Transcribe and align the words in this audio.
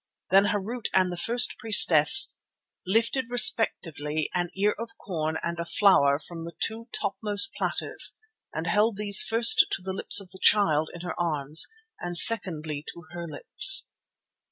Then 0.31 0.45
Harût 0.45 0.87
and 0.95 1.11
the 1.11 1.15
first 1.15 1.59
priestess 1.59 2.33
lifted 2.87 3.25
respectively 3.29 4.31
an 4.33 4.49
ear 4.57 4.73
of 4.79 4.97
corn 4.97 5.35
and 5.43 5.59
a 5.59 5.63
flower 5.65 6.17
from 6.17 6.41
the 6.41 6.53
two 6.59 6.87
topmost 6.99 7.53
platters 7.53 8.17
and 8.51 8.65
held 8.65 8.97
these 8.97 9.21
first 9.21 9.67
to 9.69 9.81
the 9.83 9.93
lips 9.93 10.19
of 10.19 10.31
the 10.31 10.39
child 10.41 10.89
in 10.95 11.01
her 11.01 11.13
arms 11.21 11.67
and 11.99 12.17
secondly 12.17 12.83
to 12.91 13.05
her 13.11 13.27
lips. 13.27 13.89